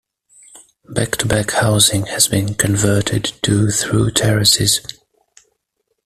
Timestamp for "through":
3.69-4.09